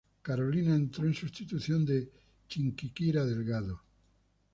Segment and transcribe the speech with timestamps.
[0.23, 2.09] Carolina entró en sustitución de
[2.49, 3.83] Chiquinquirá Delgado.